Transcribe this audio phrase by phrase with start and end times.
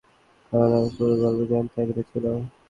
[0.51, 2.37] কারণ আমি পুরো গল্প জানতে আগ্রহী ছিলাম।